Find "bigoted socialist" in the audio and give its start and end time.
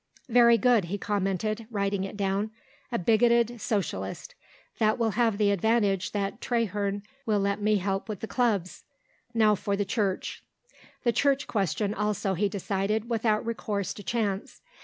2.97-4.33